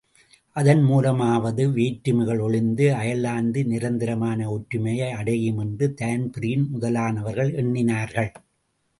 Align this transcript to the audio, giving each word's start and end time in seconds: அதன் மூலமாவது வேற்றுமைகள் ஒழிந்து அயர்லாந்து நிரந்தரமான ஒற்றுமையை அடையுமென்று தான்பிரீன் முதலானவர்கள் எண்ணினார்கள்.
அதன் 0.55 0.79
மூலமாவது 0.85 1.63
வேற்றுமைகள் 1.73 2.39
ஒழிந்து 2.39 2.85
அயர்லாந்து 2.93 3.59
நிரந்தரமான 3.63 4.49
ஒற்றுமையை 4.51 5.09
அடையுமென்று 5.11 5.87
தான்பிரீன் 5.93 6.65
முதலானவர்கள் 6.73 7.51
எண்ணினார்கள். 7.55 8.31